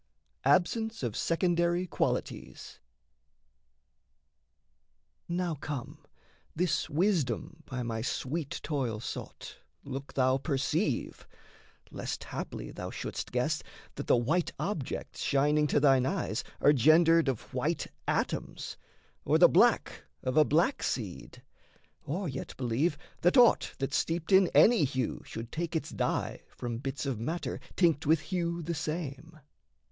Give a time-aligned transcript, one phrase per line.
[0.45, 2.79] ABSENCE OF SECONDARY QUALITIES
[5.29, 5.99] Now come,
[6.55, 11.27] this wisdom by my sweet toil sought Look thou perceive,
[11.91, 13.61] lest haply thou shouldst guess
[13.93, 18.77] That the white objects shining to thine eyes Are gendered of white atoms,
[19.23, 21.43] or the black Of a black seed;
[22.07, 26.79] or yet believe that aught That's steeped in any hue should take its dye From
[26.79, 29.39] bits of matter tinct with hue the same.